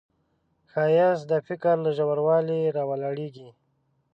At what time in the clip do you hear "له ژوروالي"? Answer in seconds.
1.85-2.61